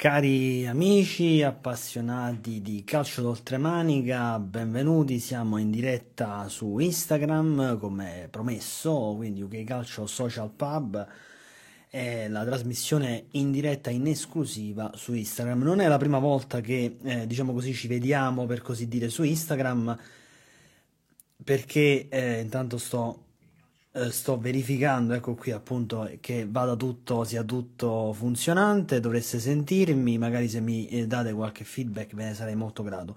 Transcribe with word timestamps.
Cari 0.00 0.64
amici 0.64 1.42
appassionati 1.42 2.62
di 2.62 2.84
calcio 2.84 3.20
d'oltremanica, 3.20 4.38
benvenuti, 4.38 5.18
siamo 5.18 5.58
in 5.58 5.72
diretta 5.72 6.46
su 6.48 6.78
Instagram 6.78 7.76
come 7.80 8.28
promesso, 8.30 9.14
quindi 9.16 9.42
UK 9.42 9.64
Calcio 9.64 10.06
Social 10.06 10.52
Pub 10.54 11.04
è 11.88 12.28
la 12.28 12.44
trasmissione 12.44 13.24
in 13.32 13.50
diretta 13.50 13.90
in 13.90 14.06
esclusiva 14.06 14.92
su 14.94 15.14
Instagram. 15.14 15.62
Non 15.62 15.80
è 15.80 15.88
la 15.88 15.98
prima 15.98 16.20
volta 16.20 16.60
che, 16.60 16.98
eh, 17.02 17.26
diciamo 17.26 17.52
così, 17.52 17.74
ci 17.74 17.88
vediamo 17.88 18.46
per 18.46 18.62
così 18.62 18.86
dire 18.86 19.08
su 19.08 19.24
Instagram 19.24 19.98
perché 21.42 22.06
eh, 22.08 22.38
intanto 22.38 22.78
sto 22.78 23.24
eh, 23.98 24.10
sto 24.10 24.38
verificando, 24.38 25.14
ecco 25.14 25.34
qui 25.34 25.50
appunto, 25.50 26.10
che 26.20 26.46
vada 26.48 26.76
tutto, 26.76 27.24
sia 27.24 27.42
tutto 27.42 28.12
funzionante, 28.12 29.00
dovreste 29.00 29.38
sentirmi, 29.38 30.18
magari 30.18 30.48
se 30.48 30.60
mi 30.60 30.88
eh, 30.88 31.06
date 31.06 31.32
qualche 31.32 31.64
feedback 31.64 32.14
ve 32.14 32.24
ne 32.24 32.34
sarei 32.34 32.54
molto 32.54 32.82
grato. 32.82 33.14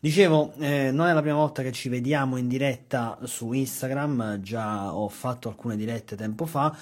Dicevo, 0.00 0.52
eh, 0.58 0.90
non 0.92 1.08
è 1.08 1.12
la 1.12 1.20
prima 1.20 1.36
volta 1.36 1.62
che 1.62 1.72
ci 1.72 1.88
vediamo 1.88 2.36
in 2.36 2.46
diretta 2.46 3.18
su 3.24 3.52
Instagram, 3.52 4.40
già 4.40 4.94
ho 4.94 5.08
fatto 5.08 5.48
alcune 5.48 5.76
dirette 5.76 6.14
tempo 6.14 6.46
fa, 6.46 6.76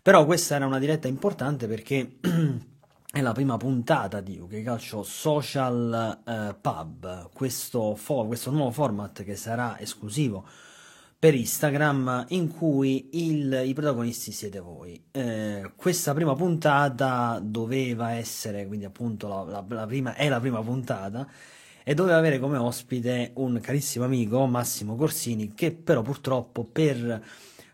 però 0.00 0.24
questa 0.24 0.54
era 0.54 0.66
una 0.66 0.78
diretta 0.78 1.08
importante 1.08 1.66
perché 1.66 2.18
è 3.12 3.20
la 3.20 3.32
prima 3.32 3.56
puntata 3.56 4.20
di 4.20 4.38
UK 4.38 4.62
Calcio 4.62 5.02
Social 5.02 6.20
eh, 6.24 6.54
Pub, 6.60 7.30
questo, 7.32 7.94
for- 7.94 8.26
questo 8.26 8.50
nuovo 8.50 8.70
format 8.70 9.22
che 9.22 9.36
sarà 9.36 9.78
esclusivo 9.78 10.44
per 11.18 11.34
Instagram 11.34 12.26
in 12.30 12.48
cui 12.48 13.08
il, 13.12 13.62
i 13.64 13.72
protagonisti 13.72 14.32
siete 14.32 14.60
voi. 14.60 15.02
Eh, 15.10 15.72
questa 15.74 16.12
prima 16.12 16.34
puntata 16.34 17.40
doveva 17.42 18.12
essere, 18.12 18.66
quindi 18.66 18.84
appunto 18.84 19.26
la, 19.28 19.42
la, 19.44 19.64
la 19.68 19.86
prima, 19.86 20.14
è 20.14 20.28
la 20.28 20.40
prima 20.40 20.62
puntata, 20.62 21.26
e 21.82 21.94
doveva 21.94 22.18
avere 22.18 22.38
come 22.38 22.58
ospite 22.58 23.30
un 23.36 23.58
carissimo 23.60 24.04
amico, 24.04 24.44
Massimo 24.46 24.96
Corsini, 24.96 25.54
che 25.54 25.72
però 25.72 26.02
purtroppo 26.02 26.64
per 26.64 27.22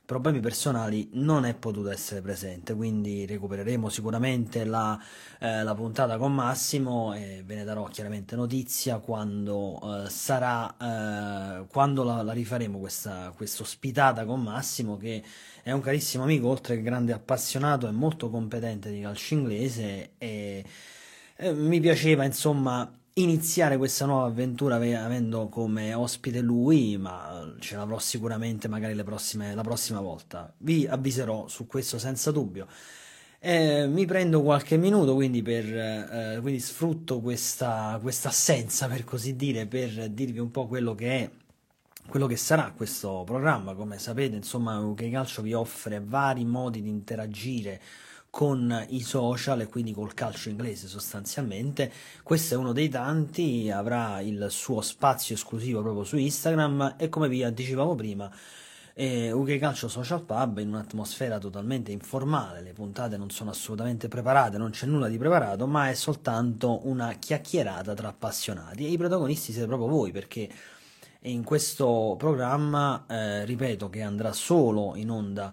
problemi 0.04 0.40
personali 0.40 1.08
non 1.12 1.44
è 1.44 1.54
potuto 1.54 1.90
essere 1.90 2.20
presente, 2.20 2.74
quindi 2.74 3.24
recupereremo 3.24 3.88
sicuramente 3.88 4.64
la, 4.64 4.98
eh, 5.38 5.62
la 5.62 5.74
puntata 5.74 6.16
con 6.18 6.34
Massimo 6.34 7.14
e 7.14 7.42
ve 7.44 7.54
ne 7.54 7.64
darò 7.64 7.84
chiaramente 7.84 8.36
notizia 8.36 8.98
quando 8.98 10.04
eh, 10.04 10.10
sarà, 10.10 11.60
eh, 11.62 11.66
quando 11.68 12.02
la, 12.02 12.22
la 12.22 12.32
rifaremo 12.32 12.78
questa 12.78 13.32
ospitata 13.36 14.24
con 14.24 14.42
Massimo 14.42 14.96
che 14.96 15.22
è 15.62 15.70
un 15.70 15.80
carissimo 15.80 16.24
amico, 16.24 16.48
oltre 16.48 16.76
che 16.76 16.82
grande 16.82 17.12
appassionato 17.12 17.86
e 17.86 17.92
molto 17.92 18.28
competente 18.28 18.90
di 18.90 19.00
calcio 19.00 19.34
inglese 19.34 20.12
e 20.18 20.64
eh, 21.36 21.52
mi 21.52 21.80
piaceva 21.80 22.24
insomma 22.24 22.90
iniziare 23.14 23.76
questa 23.76 24.06
nuova 24.06 24.26
avventura 24.26 24.76
avendo 24.76 25.48
come 25.48 25.92
ospite 25.92 26.40
lui, 26.40 26.96
ma 26.96 27.54
ce 27.58 27.76
l'avrò 27.76 27.98
sicuramente 27.98 28.68
magari 28.68 28.94
prossime, 29.04 29.54
la 29.54 29.62
prossima 29.62 30.00
volta. 30.00 30.52
Vi 30.58 30.86
avviserò 30.86 31.46
su 31.48 31.66
questo 31.66 31.98
senza 31.98 32.30
dubbio. 32.30 32.66
Eh, 33.38 33.86
mi 33.88 34.06
prendo 34.06 34.40
qualche 34.42 34.76
minuto, 34.76 35.14
quindi, 35.14 35.42
per, 35.42 35.64
eh, 35.66 36.38
quindi 36.40 36.60
sfrutto 36.60 37.20
questa, 37.20 37.98
questa 38.00 38.28
assenza, 38.28 38.86
per 38.86 39.04
così 39.04 39.34
dire, 39.34 39.66
per 39.66 40.08
dirvi 40.10 40.38
un 40.38 40.50
po' 40.50 40.66
quello 40.66 40.94
che 40.94 41.18
è 41.18 41.30
quello 42.06 42.26
che 42.26 42.36
sarà 42.36 42.72
questo 42.74 43.22
programma. 43.24 43.74
Come 43.74 43.98
sapete, 43.98 44.36
insomma, 44.36 44.78
UK 44.78 45.10
Calcio 45.10 45.42
vi 45.42 45.52
offre 45.54 46.00
vari 46.04 46.44
modi 46.44 46.82
di 46.82 46.88
interagire 46.88 47.80
con 48.32 48.86
i 48.88 49.02
social 49.02 49.60
e 49.60 49.66
quindi 49.66 49.92
col 49.92 50.14
calcio 50.14 50.48
inglese 50.48 50.88
sostanzialmente. 50.88 51.92
Questo 52.22 52.54
è 52.54 52.56
uno 52.56 52.72
dei 52.72 52.88
tanti, 52.88 53.70
avrà 53.70 54.22
il 54.22 54.46
suo 54.48 54.80
spazio 54.80 55.34
esclusivo 55.34 55.82
proprio 55.82 56.02
su 56.04 56.16
Instagram 56.16 56.94
e 56.96 57.10
come 57.10 57.28
vi 57.28 57.44
anticipavo 57.44 57.94
prima, 57.94 58.32
eh, 58.94 59.30
UK 59.30 59.58
Calcio 59.58 59.86
Social 59.86 60.22
Pub 60.22 60.60
in 60.60 60.68
un'atmosfera 60.68 61.36
totalmente 61.36 61.92
informale, 61.92 62.62
le 62.62 62.72
puntate 62.72 63.18
non 63.18 63.28
sono 63.28 63.50
assolutamente 63.50 64.08
preparate, 64.08 64.56
non 64.56 64.70
c'è 64.70 64.86
nulla 64.86 65.08
di 65.08 65.18
preparato, 65.18 65.66
ma 65.66 65.90
è 65.90 65.94
soltanto 65.94 66.86
una 66.88 67.12
chiacchierata 67.12 67.92
tra 67.92 68.08
appassionati 68.08 68.86
e 68.86 68.90
i 68.92 68.96
protagonisti 68.96 69.52
siete 69.52 69.66
proprio 69.66 69.88
voi 69.88 70.10
perché 70.10 70.48
in 71.24 71.44
questo 71.44 72.14
programma, 72.16 73.04
eh, 73.06 73.44
ripeto, 73.44 73.90
che 73.90 74.00
andrà 74.00 74.32
solo 74.32 74.96
in 74.96 75.10
onda 75.10 75.52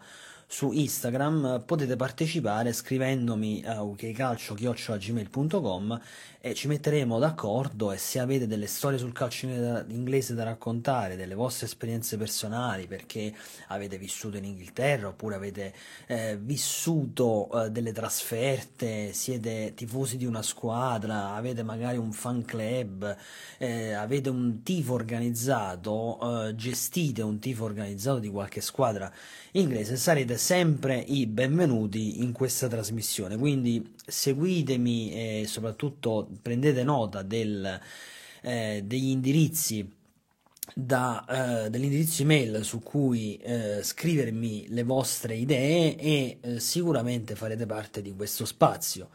su 0.52 0.72
Instagram 0.72 1.62
potete 1.64 1.96
partecipare 1.96 2.74
scrivendomi 2.74 3.62
a 3.64 3.84
ukcalcio.gmail.com 3.84 6.02
e 6.42 6.56
ci 6.56 6.68
metteremo 6.68 7.20
d'accordo 7.20 7.92
e 7.92 7.98
se 7.98 8.18
avete 8.18 8.48
delle 8.48 8.66
storie 8.66 8.98
sul 8.98 9.12
calcio 9.12 9.46
inglese 9.46 10.34
da 10.34 10.46
raccontare, 10.46 11.16
delle 11.16 11.36
vostre 11.36 11.68
esperienze 11.68 12.18
personali 12.18 12.88
perché 12.88 13.32
avete 13.68 14.00
vissuto 14.00 14.38
in 14.38 14.46
Inghilterra 14.46 15.10
oppure 15.10 15.36
avete 15.36 15.72
eh, 16.08 16.36
vissuto 16.42 17.66
eh, 17.66 17.70
delle 17.70 17.92
trasferte, 17.92 19.14
siete 19.14 19.74
tifosi 19.76 20.18
di 20.18 20.26
una 20.26 20.42
squadra, 20.42 21.36
avete 21.36 21.62
magari 21.62 21.98
un 21.98 22.12
fan 22.12 22.44
club, 22.44 23.16
eh, 23.60 23.92
avete 23.92 24.30
un 24.30 24.64
tifo 24.64 24.94
organizzato, 24.94 26.48
eh, 26.48 26.56
gestite 26.56 27.22
un 27.22 27.38
tifo 27.38 27.66
organizzato 27.66 28.18
di 28.18 28.30
qualche 28.30 28.62
squadra 28.62 29.14
inglese, 29.52 29.96
sarete 29.96 30.38
sempre 30.40 30.98
i 30.98 31.28
benvenuti 31.28 32.24
in 32.24 32.32
questa 32.32 32.68
trasmissione. 32.68 33.38
Quindi 33.38 33.94
seguitemi 34.06 35.12
e 35.12 35.44
soprattutto 35.46 36.30
prendete 36.42 36.82
nota 36.84 37.22
del, 37.24 37.80
eh, 38.42 38.82
degli 38.86 39.10
indirizzi 39.10 39.88
da, 40.74 41.66
eh, 41.66 41.70
dell'indirizzo 41.70 42.22
email 42.22 42.64
su 42.64 42.80
cui 42.80 43.36
eh, 43.38 43.82
scrivermi 43.84 44.68
le 44.70 44.84
vostre 44.84 45.36
idee 45.36 45.98
e 45.98 46.38
eh, 46.40 46.60
sicuramente 46.62 47.36
farete 47.36 47.66
parte 47.66 48.02
di 48.02 48.16
questo 48.16 48.46
spazio. 48.46 49.10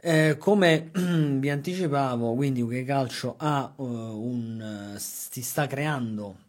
Eh, 0.00 0.36
come 0.36 0.90
vi 1.38 1.48
anticipavo, 1.48 2.34
quindi 2.34 2.60
UK 2.60 2.84
Calcio 2.84 3.36
ha, 3.38 3.72
uh, 3.76 3.84
un, 3.84 4.96
si 4.98 5.42
sta 5.42 5.68
creando 5.68 6.48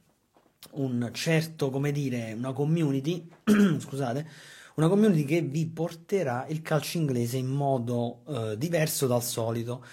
un 0.74 1.10
certo, 1.14 1.70
come 1.70 1.92
dire, 1.92 2.34
una 2.34 2.54
community, 2.54 3.28
scusate, 3.80 4.28
una 4.76 4.88
community 4.88 5.26
che 5.26 5.42
vi 5.42 5.66
porterà 5.68 6.46
il 6.48 6.62
calcio 6.62 6.98
inglese 6.98 7.38
in 7.38 7.48
modo 7.48 8.22
uh, 8.26 8.56
diverso 8.56 9.08
dal 9.08 9.24
solito. 9.24 9.84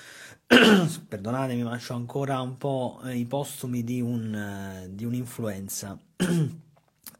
Perdonatemi, 0.47 1.63
ma 1.63 1.79
ho 1.87 1.95
ancora 1.95 2.41
un 2.41 2.57
po' 2.57 3.01
i 3.05 3.25
postumi 3.27 3.85
di, 3.85 4.01
un, 4.01 4.85
uh, 4.85 4.95
di 4.95 5.05
un'influenza. 5.05 5.99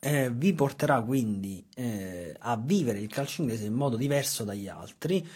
eh, 0.01 0.31
vi 0.31 0.53
porterà 0.55 1.03
quindi 1.03 1.65
eh, 1.75 2.35
a 2.39 2.57
vivere 2.57 3.01
il 3.01 3.09
calcio 3.09 3.43
inglese 3.43 3.67
in 3.67 3.75
modo 3.75 3.97
diverso 3.97 4.45
dagli 4.45 4.69
altri 4.69 5.27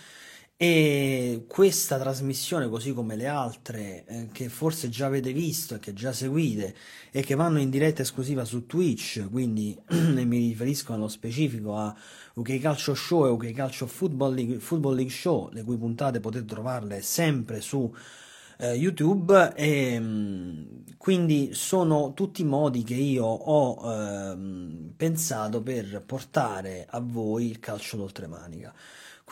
e 0.63 1.43
questa 1.49 1.99
trasmissione, 1.99 2.69
così 2.69 2.93
come 2.93 3.17
le 3.17 3.27
altre 3.27 4.05
eh, 4.07 4.29
che 4.31 4.49
forse 4.49 4.89
già 4.89 5.07
avete 5.07 5.33
visto 5.33 5.75
e 5.75 5.81
che 5.81 5.93
già 5.93 6.13
seguite 6.13 6.73
e 7.11 7.23
che 7.23 7.35
vanno 7.35 7.59
in 7.59 7.69
diretta 7.69 8.03
esclusiva 8.03 8.45
su 8.45 8.65
Twitch, 8.67 9.29
quindi 9.29 9.77
mi 9.91 10.39
riferisco 10.39 10.93
nello 10.93 11.09
specifico 11.09 11.77
a 11.77 11.93
UK 12.35 12.61
Calcio 12.61 12.95
Show 12.95 13.27
e 13.27 13.31
UK 13.31 13.51
Calcio 13.51 13.89
Football 13.89 14.35
League, 14.35 14.61
Football 14.61 14.95
League 14.95 15.13
Show, 15.13 15.51
le 15.51 15.65
cui 15.65 15.77
puntate 15.77 16.21
potete 16.21 16.45
trovarle 16.45 17.03
sempre 17.03 17.61
su 17.61 17.93
eh, 18.59 18.75
YouTube 18.75 19.55
e 19.57 19.99
mm, 19.99 20.65
quindi 20.97 21.55
sono 21.55 22.13
tutti 22.15 22.45
modi 22.45 22.85
che 22.85 22.95
io 22.95 23.25
ho 23.25 23.93
eh, 23.93 24.37
pensato 24.97 25.61
per 25.61 26.05
portare 26.07 26.87
a 26.89 27.01
voi 27.01 27.51
il 27.51 27.59
calcio 27.59 27.97
d'oltremanica. 27.97 28.73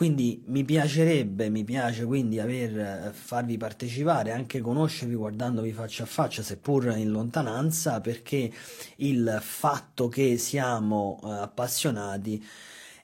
Quindi 0.01 0.41
mi 0.47 0.63
piacerebbe, 0.63 1.49
mi 1.49 1.63
piace 1.63 2.05
quindi 2.05 2.39
aver, 2.39 2.75
eh, 2.75 3.11
farvi 3.13 3.57
partecipare, 3.57 4.31
anche 4.31 4.59
conoscervi 4.59 5.13
guardandovi 5.13 5.71
faccia 5.73 6.01
a 6.01 6.05
faccia, 6.07 6.41
seppur 6.41 6.97
in 6.97 7.11
lontananza, 7.11 8.01
perché 8.01 8.51
il 8.95 9.37
fatto 9.39 10.07
che 10.07 10.39
siamo 10.39 11.19
eh, 11.23 11.29
appassionati 11.29 12.43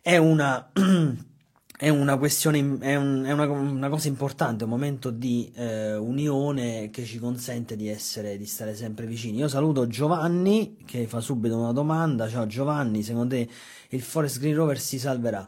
è 0.01 0.17
una... 0.17 0.71
è 1.77 1.89
una 1.89 2.17
questione, 2.17 2.79
è, 2.79 2.95
un, 2.95 3.25
è 3.27 3.31
una, 3.31 3.47
una, 3.47 3.89
cosa 3.89 4.07
importante, 4.07 4.63
un 4.63 4.71
momento 4.71 5.11
di 5.11 5.51
eh, 5.53 5.95
unione 5.95 6.89
che 6.89 7.05
ci 7.05 7.19
consente 7.19 7.75
di 7.75 7.89
essere, 7.89 8.39
di 8.39 8.47
stare 8.47 8.73
sempre 8.73 9.05
vicini. 9.05 9.37
Io 9.37 9.47
saluto 9.47 9.85
Giovanni 9.85 10.77
che 10.83 11.05
fa 11.05 11.19
subito 11.19 11.59
una 11.59 11.73
domanda. 11.73 12.27
Ciao 12.27 12.47
Giovanni, 12.47 13.03
secondo 13.03 13.35
te 13.35 13.47
il 13.89 14.01
Forest 14.01 14.39
Green 14.39 14.55
Rover 14.55 14.79
si 14.79 14.97
salverà? 14.97 15.47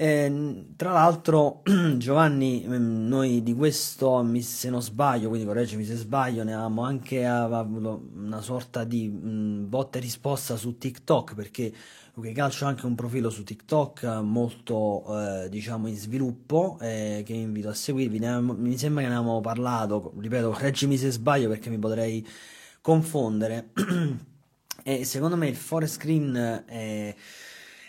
Eh, 0.00 0.66
tra 0.76 0.92
l'altro, 0.92 1.60
Giovanni, 1.96 2.62
ehm, 2.62 3.08
noi 3.08 3.42
di 3.42 3.52
questo, 3.52 4.24
se 4.42 4.70
non 4.70 4.80
sbaglio, 4.80 5.28
quindi 5.28 5.44
correggimi 5.44 5.84
se 5.84 5.96
sbaglio, 5.96 6.44
ne 6.44 6.52
avevamo 6.52 6.82
anche 6.84 7.26
avuto 7.26 8.08
una 8.14 8.40
sorta 8.40 8.84
di 8.84 9.08
mh, 9.08 9.68
botta 9.68 9.98
e 9.98 10.00
risposta 10.00 10.54
su 10.54 10.78
TikTok 10.78 11.34
perché 11.34 11.72
UK 12.14 12.30
Calcio 12.30 12.64
ha 12.66 12.68
anche 12.68 12.86
un 12.86 12.94
profilo 12.94 13.28
su 13.28 13.42
TikTok 13.42 14.04
molto 14.22 15.04
eh, 15.44 15.48
diciamo 15.48 15.88
in 15.88 15.96
sviluppo 15.96 16.78
eh, 16.80 17.24
che 17.26 17.32
vi 17.32 17.40
invito 17.40 17.68
a 17.68 17.74
seguirvi. 17.74 18.20
mi 18.20 18.78
sembra 18.78 19.02
che 19.02 19.08
ne 19.08 19.16
avevamo 19.16 19.40
parlato, 19.40 20.12
ripeto, 20.16 20.54
reggimi 20.58 20.96
se 20.96 21.10
sbaglio 21.10 21.48
perché 21.48 21.70
mi 21.70 21.78
potrei 21.78 22.24
confondere. 22.80 23.70
e 24.84 25.04
secondo 25.04 25.36
me 25.36 25.48
il 25.48 25.56
Forest 25.56 25.98
Green 26.00 26.62
è, 26.66 27.14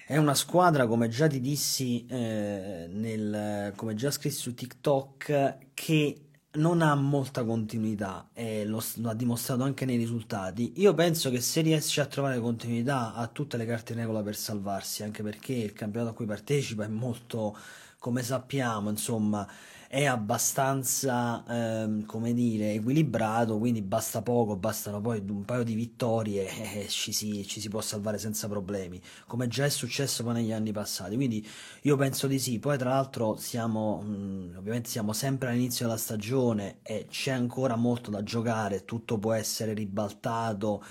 è 0.09 0.17
una 0.17 0.33
squadra, 0.33 0.87
come 0.87 1.07
già 1.07 1.27
ti 1.27 1.39
dissi, 1.39 2.03
eh, 2.07 2.87
nel, 2.89 3.73
come 3.75 3.93
già 3.93 4.09
scrissi 4.09 4.39
su 4.39 4.55
TikTok, 4.55 5.57
che 5.75 6.21
non 6.53 6.81
ha 6.81 6.95
molta 6.95 7.43
continuità 7.43 8.27
e 8.33 8.65
lo, 8.65 8.83
lo, 8.95 9.09
ha 9.11 9.13
dimostrato 9.13 9.61
anche 9.61 9.85
nei 9.85 9.97
risultati. 9.97 10.73
Io 10.77 10.95
penso 10.95 11.29
che 11.29 11.39
se 11.41 11.61
riesce 11.61 12.01
a 12.01 12.07
trovare 12.07 12.39
continuità 12.39 13.13
ha 13.13 13.27
tutte 13.27 13.55
le 13.55 13.67
carte 13.67 13.93
in 13.93 13.99
regola 13.99 14.23
per 14.23 14.35
salvarsi, 14.35 15.03
anche 15.03 15.21
perché 15.21 15.53
il 15.53 15.73
campionato 15.73 16.13
a 16.13 16.15
cui 16.15 16.25
partecipa 16.25 16.85
è 16.85 16.87
molto, 16.87 17.55
come 17.99 18.23
sappiamo, 18.23 18.89
insomma, 18.89 19.47
è 19.91 20.05
abbastanza, 20.05 21.43
ehm, 21.49 22.05
come 22.05 22.35
dire, 22.35 22.73
equilibrato, 22.73 23.57
quindi 23.57 23.81
basta 23.81 24.21
poco, 24.21 24.55
bastano 24.55 25.01
poi 25.01 25.23
un 25.27 25.43
paio 25.45 25.63
di 25.63 25.73
vittorie 25.73 26.83
e 26.83 26.87
ci 26.87 27.11
si, 27.11 27.43
ci 27.47 27.59
si 27.59 27.69
può 27.69 27.81
salvare 27.81 28.19
senza 28.19 28.47
problemi, 28.47 29.01
come 29.25 29.47
già 29.47 29.65
è 29.65 29.69
successo 29.69 30.23
poi 30.23 30.33
negli 30.35 30.51
anni 30.51 30.71
passati. 30.71 31.15
Quindi 31.15 31.43
io 31.81 31.95
penso 31.97 32.27
di 32.27 32.37
sì. 32.37 32.59
Poi 32.59 32.77
tra 32.77 32.89
l'altro 32.89 33.35
siamo, 33.37 33.99
mh, 34.03 34.11
mm, 34.11 34.55
ovviamente 34.57 34.89
siamo 34.89 35.11
sempre 35.11 35.49
all'inizio 35.49 35.87
della 35.87 35.97
stagione 35.97 36.77
e 36.83 37.07
c'è 37.09 37.31
ancora 37.31 37.75
molto 37.75 38.11
da 38.11 38.21
giocare, 38.21 38.85
tutto 38.85 39.17
può 39.17 39.33
essere 39.33 39.73
ribaltato 39.73 40.83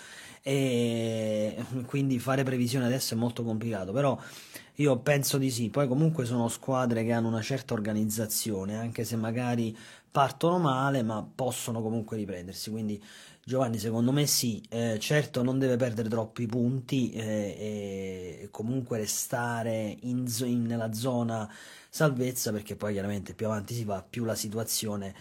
e 0.43 1.55
quindi 1.87 2.19
fare 2.19 2.43
previsione 2.43 2.87
adesso 2.87 3.15
è 3.15 3.17
molto 3.17 3.45
complicato, 3.45 3.93
però 3.93 4.19
io 4.81 4.99
penso 5.01 5.39
di 5.39 5.51
sì, 5.51 5.71
poi 5.71 5.89
comunque 5.89 6.25
sono 6.25 6.49
squadre 6.49 7.05
che 7.05 7.13
hanno 7.13 7.27
una 7.29 7.43
certa 7.43 7.75
organizzazione, 7.75 8.77
anche 8.77 9.05
se 9.05 9.17
magari 9.17 9.77
partono 10.11 10.59
male, 10.59 11.03
ma 11.03 11.27
possono 11.35 11.83
comunque 11.83 12.17
riprendersi. 12.17 12.71
Quindi 12.71 13.03
Giovanni, 13.45 13.79
secondo 13.79 14.13
me 14.13 14.27
sì, 14.27 14.63
eh, 14.69 14.99
certo 15.01 15.43
non 15.43 15.59
deve 15.59 15.77
perdere 15.77 16.09
troppi 16.09 16.47
punti 16.47 17.11
eh, 17.11 18.43
e 18.43 18.49
comunque 18.53 18.99
restare 18.99 19.97
in, 20.03 20.27
in, 20.45 20.67
nella 20.67 20.93
zona 20.93 21.51
salvezza, 21.91 22.53
perché 22.53 22.77
poi 22.77 22.93
chiaramente 22.93 23.35
più 23.35 23.47
avanti 23.47 23.75
si 23.75 23.85
va, 23.85 24.05
più 24.09 24.25
la 24.25 24.37
situazione 24.37 25.13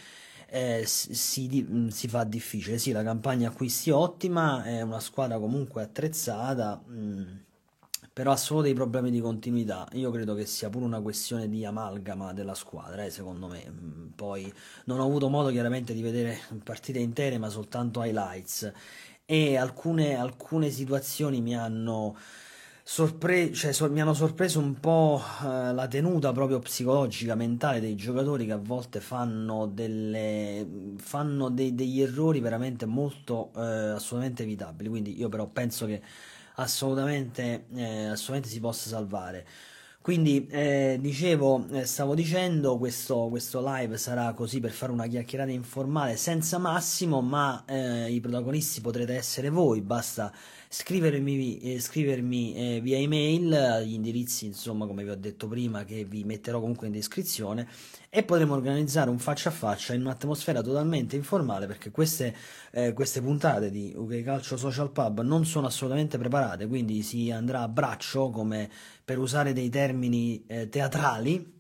eh, 0.50 0.84
si, 0.86 1.88
si, 1.90 2.08
fa 2.08 2.24
difficile. 2.26 2.78
Sì, 2.78 2.92
la 2.92 3.04
campagna 3.04 3.50
acquisti 3.50 3.90
ottima, 3.90 4.64
è 4.64 4.82
una 4.82 5.00
squadra 5.00 5.40
comunque 5.40 5.82
attrezzata. 5.84 6.82
Mh, 6.86 6.94
mm, 6.96 7.26
però 8.18 8.32
ha 8.32 8.36
solo 8.36 8.62
dei 8.64 8.74
problemi 8.74 9.12
di 9.12 9.20
continuità. 9.20 9.88
Io 9.92 10.10
credo 10.10 10.34
che 10.34 10.48
sia 10.48 10.70
pure 10.70 10.86
una 10.86 11.02
questione 11.02 11.48
di 11.48 11.64
amalgama 11.64 12.34
della 12.34 12.56
squadra, 12.56 13.04
eh, 13.04 13.12
secondo 13.12 13.46
me. 13.46 13.64
Mm, 13.70 14.08
poi 14.16 14.52
non 14.86 15.00
ho 15.00 15.04
avuto 15.06 15.30
modo 15.30 15.50
chiaramente 15.52 15.94
di 15.94 16.02
vedere 16.02 16.40
partite 16.64 16.98
intere, 16.98 17.38
ma 17.38 17.50
soltanto 17.50 18.02
highlights. 18.04 18.72
E 19.24 19.56
alcune, 19.56 20.16
alcune 20.18 20.72
situazioni 20.72 21.42
mi 21.42 21.56
hanno, 21.56 22.18
sorpre- 22.84 23.54
cioè, 23.54 23.72
so- 23.72 23.88
mi 23.92 24.02
hanno 24.02 24.16
sorpreso 24.16 24.58
un 24.60 24.80
po' 24.80 25.22
eh, 25.44 25.74
la 25.74 25.88
tenuta 25.88 26.32
proprio 26.32 26.58
psicologica, 26.58 27.36
mentale 27.36 27.80
dei 27.80 27.94
giocatori 27.96 28.48
che 28.48 28.54
a 28.54 28.58
volte 28.58 29.00
fanno, 29.00 29.68
delle, 29.68 30.66
fanno 30.98 31.50
dei, 31.50 31.76
degli 31.76 32.02
errori 32.02 32.40
veramente 32.40 32.88
molto 32.88 33.52
eh, 33.56 33.62
assolutamente 33.62 34.42
evitabili. 34.42 34.90
Quindi 34.90 35.20
io 35.20 35.30
però 35.30 35.46
penso 35.46 35.86
che 35.86 36.02
assolutamente, 36.58 37.66
eh, 37.76 38.06
assolutamente 38.06 38.50
si 38.50 38.60
possa 38.60 38.90
salvare. 38.90 39.46
Quindi, 40.02 40.48
eh, 40.50 40.98
dicevo, 41.02 41.68
eh, 41.72 41.86
stavo 41.86 42.16
dicendo, 42.16 42.78
questo, 42.78 43.28
questo, 43.30 43.62
live 43.62 43.98
sarà 43.98 44.32
così 44.34 44.62
per 44.62 44.72
fare 44.72 44.94
una 44.94 45.06
chiacchierata 45.06 45.52
informale 45.52 46.16
senza 46.16 46.58
Massimo, 46.58 47.22
ma 47.22 47.66
eh, 47.66 48.10
i 48.10 48.22
protagonisti 48.22 48.80
potrete 48.80 49.16
essere 49.16 49.50
voi, 49.50 49.82
basta 49.82 50.32
scrivermi, 50.70 51.60
eh, 51.60 51.80
scrivermi 51.80 52.56
eh, 52.56 52.82
via 52.82 52.98
email, 52.98 53.84
gli 53.86 53.94
indirizzi, 53.94 54.46
insomma, 54.46 54.86
come 54.86 55.04
vi 55.04 55.10
ho 55.10 55.16
detto 55.16 55.48
prima, 55.48 55.86
che 55.86 56.04
vi 56.04 56.24
metterò 56.24 56.60
comunque 56.60 56.88
in 56.88 56.94
descrizione, 56.94 57.68
e 58.10 58.24
potremo 58.24 58.54
organizzare 58.54 59.10
un 59.10 59.20
faccia 59.20 59.50
a 59.50 59.52
faccia 59.52 59.94
in 59.94 60.02
un'atmosfera 60.02 60.62
totalmente 60.62 61.16
informale, 61.16 61.68
perché 61.68 61.92
queste, 61.92 62.36
eh, 62.72 62.94
queste 62.94 63.22
puntate 63.22 63.70
di 63.70 63.94
UK 63.96 64.24
Calcio 64.24 64.58
Social 64.58 64.92
Pub 64.92 65.22
non 65.22 65.46
sono 65.46 65.68
assolutamente 65.68 66.18
preparate, 66.18 66.68
quindi 66.68 67.02
si 67.02 67.32
andrà 67.32 67.62
a 67.62 67.68
braccio, 67.68 68.30
come 68.30 68.70
per 69.04 69.20
usare 69.20 69.54
dei 69.54 69.70
termini 69.70 70.44
eh, 70.48 70.70
teatrali, 70.70 71.56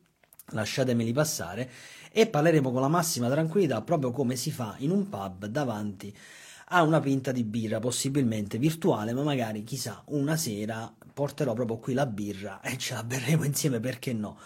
lasciatemeli 0.52 1.14
passare, 1.14 1.70
e 2.12 2.28
parleremo 2.28 2.72
con 2.72 2.82
la 2.82 2.88
massima 2.88 3.30
tranquillità 3.30 3.82
proprio 3.82 4.12
come 4.12 4.36
si 4.36 4.50
fa 4.50 4.76
in 4.80 4.92
un 4.92 5.08
pub 5.08 5.46
davanti 5.46 6.12
a 6.16 6.47
una 6.70 7.00
pinta 7.00 7.32
di 7.32 7.44
birra, 7.44 7.80
possibilmente 7.80 8.58
virtuale, 8.58 9.14
ma 9.14 9.24
magari 9.24 9.64
chissà 9.64 10.04
una 10.08 10.36
sera 10.36 10.94
porterò 11.14 11.54
proprio 11.54 11.78
qui 11.78 11.94
la 11.94 12.06
birra 12.06 12.62
e 12.62 12.78
ce 12.78 12.94
la 12.94 13.04
berremo 13.04 13.44
insieme, 13.44 13.80
perché 13.80 14.14
no? 14.14 14.38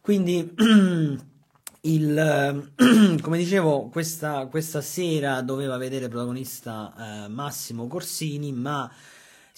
Quindi 0.00 0.54
il, 1.82 2.72
come 3.20 3.38
dicevo, 3.38 3.88
questa, 3.88 4.46
questa, 4.46 4.80
sera 4.80 5.40
doveva 5.42 5.76
vedere 5.76 6.08
protagonista 6.08 7.24
eh, 7.24 7.28
Massimo 7.28 7.86
Corsini, 7.86 8.52
ma 8.52 8.90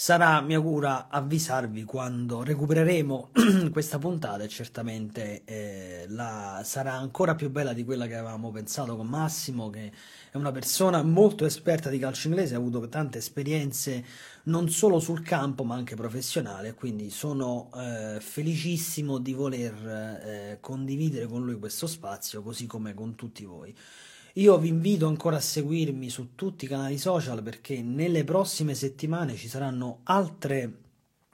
sarà 0.03 0.41
mia 0.41 0.61
cura 0.61 1.07
avvisarvi 1.09 1.85
quando 1.85 2.43
recupereremo 2.43 3.31
questa 3.71 4.01
puntata 4.01 4.43
e 4.43 4.49
certamente 4.49 5.43
eh, 5.45 6.07
la, 6.09 6.61
sarà 6.65 6.95
ancora 6.95 7.37
più 7.37 7.51
bella 7.51 7.73
di 7.73 7.85
quella 7.85 8.09
che 8.09 8.17
avevamo 8.17 8.51
pensato 8.51 8.97
con 8.97 9.07
Massimo 9.07 9.71
che 9.71 9.93
è 10.33 10.37
una 10.37 10.51
persona 10.51 11.05
molto 11.05 11.45
esperta 11.45 11.89
di 11.89 12.01
calcio 12.01 12.27
inglese, 12.27 12.57
ha 12.57 12.59
avuto 12.59 12.89
tante 12.89 13.19
esperienze 13.19 14.05
non 14.45 14.69
solo 14.71 14.99
sul 14.99 15.23
campo 15.23 15.63
ma 15.63 15.77
anche 15.77 15.95
professionale, 15.95 16.75
quindi 16.75 17.09
sono 17.09 17.71
eh, 17.77 18.19
felicissimo 18.19 19.19
di 19.19 19.35
voler 19.35 19.87
eh, 19.87 20.59
condividere 20.61 21.29
con 21.29 21.45
lui 21.45 21.61
questo 21.61 21.87
spazio, 21.87 22.43
così 22.43 22.67
come 22.67 22.93
con 22.93 23.15
tutti 23.15 23.45
voi. 23.45 23.73
Io 24.35 24.59
vi 24.59 24.69
invito 24.69 25.07
ancora 25.07 25.37
a 25.37 25.41
seguirmi 25.41 26.09
su 26.09 26.35
tutti 26.35 26.65
i 26.65 26.69
canali 26.69 26.97
social 26.97 27.43
perché 27.43 27.83
nelle 27.83 28.25
prossime 28.25 28.75
settimane 28.75 29.37
ci 29.37 29.49
saranno 29.49 30.01
altre, 30.05 30.73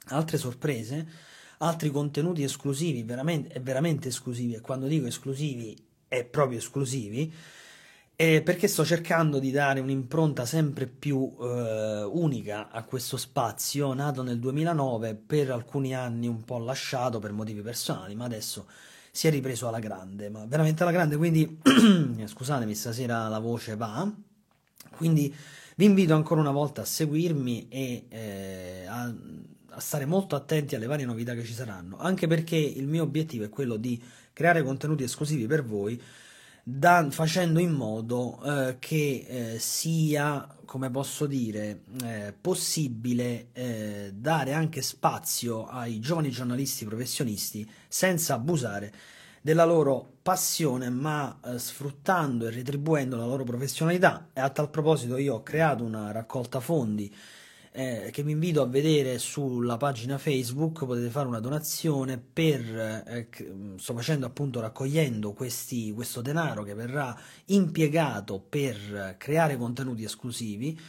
altre 0.07 0.37
sorprese, 0.37 1.07
altri 1.59 1.91
contenuti 1.91 2.43
esclusivi, 2.43 3.03
veramente, 3.03 3.59
veramente 3.61 4.09
esclusivi, 4.09 4.55
e 4.55 4.61
quando 4.61 4.87
dico 4.87 5.07
esclusivi 5.07 5.77
è 6.07 6.25
proprio 6.25 6.57
esclusivi 6.57 7.33
eh, 8.21 8.41
perché 8.41 8.67
sto 8.67 8.83
cercando 8.83 9.39
di 9.39 9.49
dare 9.49 9.79
un'impronta 9.79 10.45
sempre 10.45 10.87
più 10.87 11.37
eh, 11.39 12.03
unica 12.03 12.69
a 12.69 12.83
questo 12.83 13.15
spazio, 13.15 13.93
nato 13.93 14.23
nel 14.23 14.39
2009, 14.39 15.15
per 15.15 15.51
alcuni 15.51 15.95
anni 15.95 16.27
un 16.27 16.43
po' 16.43 16.57
lasciato 16.57 17.19
per 17.19 17.31
motivi 17.31 17.61
personali, 17.61 18.15
ma 18.15 18.25
adesso 18.25 18.67
si 19.19 19.27
è 19.27 19.31
ripreso 19.31 19.67
alla 19.67 19.79
grande, 19.79 20.29
ma 20.29 20.45
veramente 20.45 20.81
alla 20.81 20.93
grande, 20.93 21.17
quindi 21.17 21.59
scusatemi, 22.25 22.73
stasera 22.73 23.27
la 23.27 23.39
voce 23.39 23.75
va, 23.75 24.09
quindi 24.91 25.35
vi 25.75 25.83
invito 25.83 26.13
ancora 26.13 26.39
una 26.39 26.51
volta 26.51 26.83
a 26.83 26.85
seguirmi 26.85 27.67
e 27.67 28.05
eh, 28.07 28.85
a, 28.87 29.13
a 29.71 29.79
stare 29.81 30.05
molto 30.05 30.37
attenti 30.37 30.75
alle 30.75 30.85
varie 30.85 31.05
novità 31.05 31.33
che 31.33 31.43
ci 31.43 31.51
saranno, 31.51 31.97
anche 31.97 32.27
perché 32.27 32.55
il 32.55 32.87
mio 32.87 33.03
obiettivo 33.03 33.43
è 33.43 33.49
quello 33.49 33.75
di 33.75 34.01
creare 34.31 34.63
contenuti 34.63 35.03
esclusivi 35.03 35.47
per 35.47 35.65
voi 35.65 36.01
da, 36.71 37.09
facendo 37.09 37.59
in 37.59 37.71
modo 37.71 38.39
eh, 38.43 38.75
che 38.77 39.25
eh, 39.27 39.59
sia, 39.59 40.47
come 40.65 40.91
posso 40.91 41.25
dire, 41.25 41.81
eh, 42.03 42.33
possibile 42.39 43.47
eh, 43.53 44.11
dare 44.13 44.53
anche 44.53 44.83
spazio 44.83 45.65
ai 45.65 45.99
giovani 45.99 46.29
giornalisti 46.29 46.85
professionisti 46.85 47.67
senza 47.87 48.35
abusare 48.35 48.93
della 49.41 49.65
loro 49.65 50.17
passione, 50.21 50.89
ma 50.89 51.39
eh, 51.43 51.57
sfruttando 51.57 52.45
e 52.45 52.51
retribuendo 52.51 53.17
la 53.17 53.25
loro 53.25 53.43
professionalità. 53.43 54.27
E 54.31 54.39
a 54.39 54.49
tal 54.49 54.69
proposito 54.69 55.17
io 55.17 55.35
ho 55.35 55.43
creato 55.43 55.83
una 55.83 56.11
raccolta 56.11 56.59
fondi 56.59 57.11
eh, 57.71 58.09
che 58.11 58.23
vi 58.23 58.31
invito 58.31 58.61
a 58.61 58.65
vedere 58.65 59.19
sulla 59.19 59.77
pagina 59.77 60.17
Facebook, 60.17 60.85
potete 60.85 61.09
fare 61.09 61.27
una 61.27 61.39
donazione 61.39 62.17
per, 62.17 62.61
eh, 63.05 63.27
sto 63.77 63.93
facendo 63.93 64.25
appunto 64.25 64.59
raccogliendo 64.59 65.33
questi, 65.33 65.91
questo 65.93 66.21
denaro 66.21 66.63
che 66.63 66.73
verrà 66.73 67.17
impiegato 67.45 68.39
per 68.39 69.15
creare 69.17 69.57
contenuti 69.57 70.03
esclusivi 70.03 70.79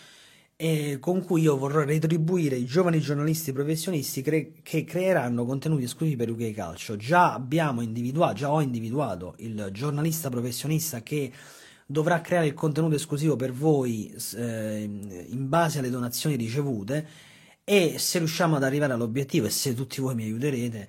eh, 0.60 0.98
con 1.00 1.24
cui 1.24 1.40
io 1.40 1.56
vorrò 1.56 1.82
retribuire 1.84 2.54
i 2.54 2.66
giovani 2.66 3.00
giornalisti 3.00 3.50
professionisti 3.50 4.20
cre- 4.20 4.52
che 4.62 4.84
creeranno 4.84 5.46
contenuti 5.46 5.84
esclusivi 5.84 6.16
per 6.16 6.30
UK 6.30 6.52
Calcio. 6.52 6.96
Già 6.96 7.32
abbiamo 7.32 7.80
individuato, 7.80 8.34
già 8.34 8.52
ho 8.52 8.60
individuato 8.60 9.36
il 9.38 9.70
giornalista 9.72 10.28
professionista 10.28 11.02
che 11.02 11.32
dovrà 11.90 12.20
creare 12.20 12.46
il 12.46 12.54
contenuto 12.54 12.94
esclusivo 12.94 13.34
per 13.34 13.52
voi 13.52 14.14
eh, 14.36 14.82
in 15.28 15.48
base 15.48 15.80
alle 15.80 15.90
donazioni 15.90 16.36
ricevute 16.36 17.06
e 17.64 17.98
se 17.98 18.18
riusciamo 18.18 18.56
ad 18.56 18.62
arrivare 18.62 18.92
all'obiettivo 18.92 19.46
e 19.46 19.50
se 19.50 19.74
tutti 19.74 20.00
voi 20.00 20.14
mi 20.14 20.22
aiuterete 20.22 20.88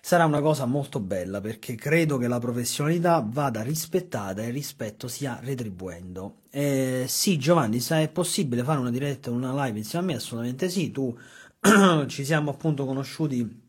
sarà 0.00 0.24
una 0.24 0.40
cosa 0.40 0.64
molto 0.64 1.00
bella 1.00 1.42
perché 1.42 1.74
credo 1.74 2.16
che 2.16 2.28
la 2.28 2.38
professionalità 2.38 3.22
vada 3.26 3.60
rispettata 3.60 4.40
e 4.40 4.46
il 4.46 4.54
rispetto 4.54 5.06
sia 5.06 5.38
retribuendo. 5.42 6.42
Eh, 6.50 7.04
sì, 7.06 7.36
Giovanni, 7.36 7.78
se 7.80 8.04
è 8.04 8.08
possibile 8.08 8.62
fare 8.62 8.80
una 8.80 8.90
diretta 8.90 9.30
una 9.30 9.52
live 9.66 9.76
insieme 9.76 10.04
a 10.04 10.08
me? 10.08 10.14
Assolutamente 10.14 10.70
sì. 10.70 10.90
Tu 10.90 11.14
ci 12.06 12.24
siamo 12.24 12.50
appunto 12.50 12.86
conosciuti 12.86 13.66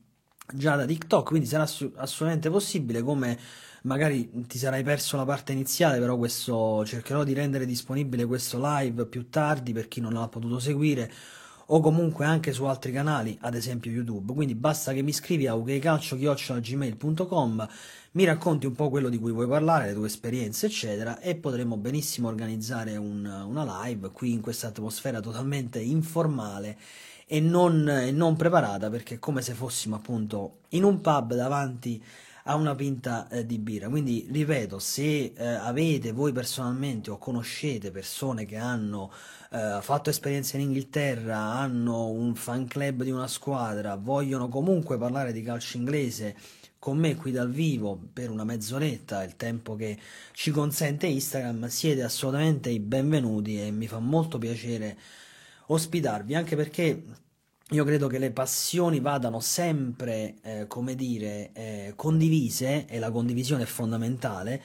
già 0.54 0.78
da 0.78 0.86
TikTok, 0.86 1.28
quindi 1.28 1.46
sarà 1.46 1.64
assolutamente 1.64 2.50
possibile 2.50 3.02
come 3.02 3.38
magari 3.84 4.30
ti 4.48 4.58
sarai 4.58 4.84
perso 4.84 5.18
la 5.18 5.26
parte 5.26 5.52
iniziale, 5.52 6.00
però 6.00 6.18
questo 6.18 6.86
cercherò 6.86 7.24
di 7.24 7.34
rendere 7.34 7.66
disponibile 7.66 8.26
questo 8.26 8.60
live 8.62 9.06
più 9.06 9.30
tardi 9.30 9.74
per 9.74 9.88
chi 9.88 10.02
non 10.02 10.14
l'ha 10.14 10.28
potuto 10.28 10.60
seguire 10.60 11.12
o 11.72 11.82
comunque 11.82 12.26
anche 12.26 12.52
su 12.52 12.64
altri 12.66 12.92
canali, 12.92 13.38
ad 13.42 13.54
esempio 13.54 13.92
YouTube. 13.92 14.34
Quindi 14.34 14.56
basta 14.56 14.92
che 14.92 15.04
mi 15.04 15.14
scrivi 15.14 15.46
a 15.48 15.54
ukcalcio.gmail.com, 15.54 17.68
mi 18.12 18.24
racconti 18.24 18.66
un 18.66 18.74
po' 18.74 18.90
quello 18.90 19.10
di 19.10 19.20
cui 19.20 19.32
vuoi 19.32 19.48
parlare, 19.48 19.86
le 19.88 19.94
tue 19.94 20.08
esperienze, 20.08 20.66
eccetera, 20.66 21.20
e 21.20 21.36
potremo 21.36 21.78
benissimo 21.78 22.28
organizzare 22.28 22.98
un, 22.98 23.24
una 23.24 23.84
live 23.84 24.10
qui 24.12 24.34
in 24.34 24.42
questa 24.42 24.66
atmosfera 24.68 25.20
totalmente 25.20 25.80
informale 25.80 26.76
e 27.28 27.40
non, 27.40 27.88
e 27.88 28.10
non 28.12 28.36
preparata, 28.36 28.90
perché 28.90 29.14
è 29.16 29.20
come 29.20 29.44
se 29.44 29.54
fossimo 29.54 29.96
appunto 29.96 30.62
in 30.70 30.84
un 30.84 31.02
pub 31.02 31.36
davanti 31.36 32.04
a 32.04 32.29
una 32.56 32.76
pinta 32.76 33.28
eh, 33.30 33.46
di 33.46 33.58
birra. 33.60 33.90
Quindi 33.90 34.28
ripeto, 34.32 34.80
se 34.80 35.34
eh, 35.36 35.46
avete 35.46 36.12
voi 36.12 36.32
personalmente 36.32 37.12
o 37.12 37.18
conoscete 37.18 37.92
persone 37.92 38.46
che 38.46 38.58
hanno 38.58 39.12
eh, 39.52 39.80
fatto 39.82 40.10
esperienza 40.10 40.58
in 40.58 40.64
Inghilterra, 40.64 41.38
hanno 41.38 42.08
un 42.08 42.36
fan 42.36 42.68
club 42.68 43.04
di 43.04 43.12
una 43.12 43.28
squadra, 43.28 43.96
vogliono 43.96 44.48
comunque 44.50 44.98
parlare 44.98 45.32
di 45.32 45.42
calcio 45.42 45.78
inglese 45.78 46.36
con 46.80 46.98
me 46.98 47.16
qui 47.16 47.32
dal 47.32 47.52
vivo 47.52 48.00
per 48.14 48.30
una 48.30 48.46
mezz'oretta, 48.46 49.24
il 49.24 49.36
tempo 49.36 49.76
che 49.76 50.00
ci 50.32 50.52
consente 50.52 51.08
Instagram, 51.08 51.68
siete 51.68 52.04
assolutamente 52.04 52.70
i 52.70 52.80
benvenuti 52.80 53.62
e 53.62 53.70
mi 53.70 53.86
fa 53.88 54.00
molto 54.00 54.38
piacere 54.38 54.98
ospitarvi, 55.68 56.36
anche 56.36 56.56
perché 56.56 57.04
io 57.72 57.84
credo 57.84 58.08
che 58.08 58.18
le 58.18 58.32
passioni 58.32 59.00
vadano 59.00 59.40
sempre, 59.40 60.36
eh, 60.42 60.66
come 60.68 60.96
dire, 60.96 61.52
eh, 61.54 61.94
condivise 61.96 62.86
e 62.88 62.98
la 62.98 63.12
condivisione 63.12 63.64
è 63.64 63.66
fondamentale 63.68 64.62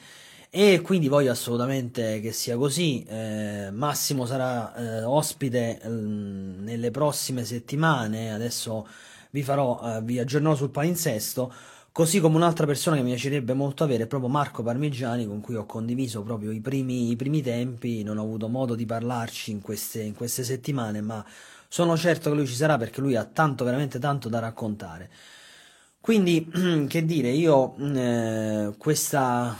e 0.49 0.81
quindi 0.81 1.07
voglio 1.07 1.31
assolutamente 1.31 2.19
che 2.19 2.31
sia 2.31 2.57
così. 2.57 3.03
Eh, 3.03 3.69
Massimo 3.71 4.25
sarà 4.25 4.73
eh, 4.73 5.03
ospite 5.03 5.81
mm, 5.87 6.63
nelle 6.63 6.89
prossime 6.91 7.45
settimane, 7.45 8.33
adesso 8.33 8.87
vi 9.31 9.43
farò, 9.43 9.97
eh, 9.97 10.01
vi 10.01 10.17
aggiornerò 10.17 10.55
sul 10.55 10.71
palinsesto. 10.71 11.53
Così 11.95 12.19
come 12.19 12.35
un'altra 12.35 12.65
persona 12.65 12.97
che 12.97 13.03
mi 13.03 13.11
piacerebbe 13.11 13.53
molto 13.53 13.85
avere 13.85 14.03
è 14.03 14.07
proprio 14.07 14.29
Marco 14.29 14.61
Parmigiani, 14.61 15.25
con 15.25 15.39
cui 15.39 15.55
ho 15.55 15.65
condiviso 15.65 16.23
proprio 16.23 16.51
i 16.51 16.59
primi, 16.59 17.09
i 17.09 17.15
primi 17.15 17.41
tempi. 17.41 18.03
Non 18.03 18.17
ho 18.17 18.21
avuto 18.23 18.49
modo 18.49 18.75
di 18.75 18.85
parlarci 18.85 19.51
in 19.51 19.61
queste, 19.61 20.01
in 20.01 20.13
queste 20.13 20.43
settimane, 20.43 20.99
ma 20.99 21.25
sono 21.69 21.95
certo 21.95 22.29
che 22.29 22.35
lui 22.35 22.47
ci 22.47 22.53
sarà 22.53 22.75
perché 22.77 22.99
lui 22.99 23.15
ha 23.15 23.23
tanto, 23.23 23.63
veramente 23.63 23.97
tanto 23.97 24.27
da 24.27 24.39
raccontare. 24.39 25.09
Quindi, 26.01 26.45
che 26.89 27.05
dire, 27.05 27.29
io 27.29 27.77
eh, 27.77 28.73
questa, 28.77 29.55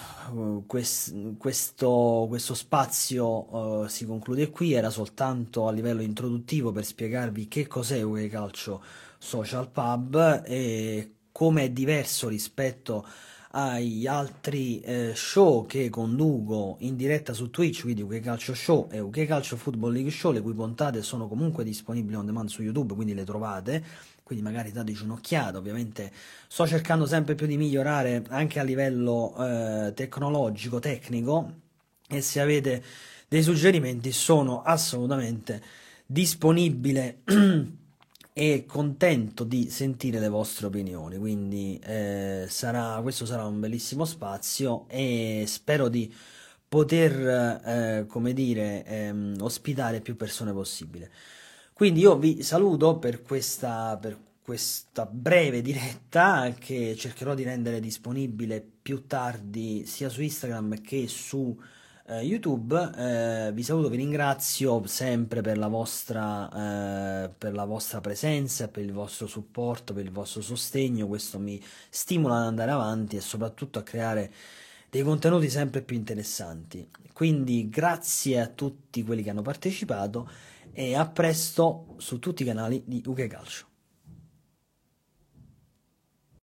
quest, 0.67 1.37
questo, 1.37 2.25
questo, 2.27 2.53
spazio 2.53 3.85
eh, 3.85 3.89
si 3.89 4.05
conclude 4.05 4.49
qui, 4.49 4.73
era 4.73 4.89
soltanto 4.89 5.69
a 5.69 5.71
livello 5.71 6.01
introduttivo 6.01 6.73
per 6.73 6.83
spiegarvi 6.83 7.47
che 7.47 7.65
cos'è 7.65 8.01
UE 8.01 8.27
Calcio 8.27 8.83
Social 9.17 9.69
Pub 9.69 10.43
e 10.45 11.14
come 11.35 11.63
è 11.63 11.69
diverso 11.69 12.29
rispetto 12.29 13.05
agli 13.51 14.07
altri 14.07 14.79
eh, 14.79 15.11
show 15.15 15.65
che 15.65 15.89
conduco 15.89 16.77
in 16.79 16.95
diretta 16.95 17.33
su 17.33 17.49
Twitch, 17.49 17.81
quindi 17.81 18.01
UK 18.01 18.21
Calcio 18.21 18.53
Show 18.53 18.87
e 18.89 19.01
UK 19.01 19.25
Calcio 19.25 19.57
Football 19.57 19.91
League 19.91 20.11
Show, 20.11 20.31
le 20.31 20.39
cui 20.39 20.53
puntate 20.53 21.03
sono 21.03 21.27
comunque 21.27 21.65
disponibili 21.65 22.15
on 22.15 22.25
demand 22.25 22.47
su 22.47 22.61
YouTube, 22.61 22.93
quindi 22.93 23.13
le 23.13 23.25
trovate, 23.25 23.83
quindi 24.23 24.45
magari 24.45 24.71
dateci 24.71 25.03
un'occhiata, 25.03 25.57
ovviamente 25.57 26.09
sto 26.47 26.65
cercando 26.65 27.05
sempre 27.05 27.35
più 27.35 27.47
di 27.47 27.57
migliorare 27.57 28.23
anche 28.29 28.61
a 28.61 28.63
livello 28.63 29.35
eh, 29.37 29.91
tecnologico, 29.93 30.79
tecnico 30.79 31.51
e 32.07 32.21
se 32.21 32.39
avete 32.39 32.81
dei 33.27 33.43
suggerimenti 33.43 34.13
sono 34.13 34.61
assolutamente 34.61 35.61
disponibile 36.05 37.23
e 38.37 38.65
contento 38.65 39.45
di 39.45 39.69
sentire 39.69 40.19
le 40.19 40.27
vostre 40.27 40.65
opinioni. 40.67 41.17
Quindi 41.17 41.79
eh, 41.81 42.45
sarà, 42.49 42.99
questo 43.01 43.25
sarà 43.25 43.45
un 43.45 43.61
bellissimo 43.61 44.03
spazio 44.03 44.85
e 44.89 45.45
spero 45.47 45.87
di 45.87 46.13
poter, 46.67 47.13
eh, 47.65 48.05
come 48.09 48.33
dire, 48.33 48.83
ehm, 48.85 49.37
ospitare 49.39 50.01
più 50.01 50.17
persone 50.17 50.51
possibile. 50.51 51.09
Quindi 51.71 52.01
io 52.01 52.17
vi 52.17 52.43
saluto 52.43 52.99
per 52.99 53.21
questa, 53.21 53.97
per 53.97 54.17
questa 54.41 55.05
breve 55.05 55.61
diretta 55.61 56.53
che 56.59 56.93
cercherò 56.97 57.35
di 57.35 57.43
rendere 57.43 57.79
disponibile 57.79 58.61
più 58.81 59.07
tardi 59.07 59.85
sia 59.85 60.09
su 60.09 60.21
Instagram 60.21 60.81
che 60.81 61.07
su 61.07 61.57
eh, 62.07 62.21
YouTube. 62.21 62.91
Eh, 62.95 63.51
vi 63.53 63.63
saluto, 63.63 63.89
vi 63.89 63.97
ringrazio 63.97 64.85
sempre 64.85 65.41
per 65.41 65.57
la, 65.57 65.67
vostra, 65.67 67.23
eh, 67.25 67.29
per 67.29 67.53
la 67.53 67.65
vostra 67.65 68.01
presenza, 68.01 68.67
per 68.67 68.83
il 68.83 68.93
vostro 68.93 69.27
supporto, 69.27 69.93
per 69.93 70.05
il 70.05 70.11
vostro 70.11 70.41
sostegno. 70.41 71.07
Questo 71.07 71.39
mi 71.39 71.61
stimola 71.89 72.35
ad 72.35 72.45
andare 72.47 72.71
avanti 72.71 73.15
e 73.15 73.21
soprattutto 73.21 73.79
a 73.79 73.83
creare 73.83 74.31
dei 74.89 75.03
contenuti 75.03 75.49
sempre 75.49 75.81
più 75.81 75.95
interessanti. 75.95 76.89
Quindi 77.13 77.69
grazie 77.69 78.39
a 78.39 78.47
tutti 78.47 79.03
quelli 79.03 79.23
che 79.23 79.29
hanno 79.29 79.41
partecipato 79.41 80.29
e 80.71 80.95
a 80.95 81.07
presto 81.07 81.95
su 81.97 82.19
tutti 82.19 82.43
i 82.43 82.45
canali 82.45 82.83
di 82.85 83.01
UK 83.05 83.27
Calcio. 83.27 83.74